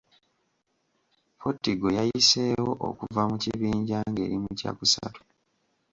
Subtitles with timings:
[1.39, 5.21] Portigal yayiseewo okuva mu kibinja ng’eri mu kyakusatu.